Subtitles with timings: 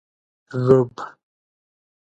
[0.63, 0.97] ږوب